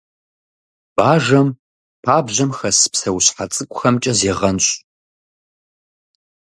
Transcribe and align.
Бажэм 0.95 1.47
пабжьэм 2.03 2.51
хэс 2.57 2.79
псэущхьэ 2.91 3.45
цӀыкӀухэмкӀэ 3.53 4.13
зегъэнщӀ. 4.19 4.73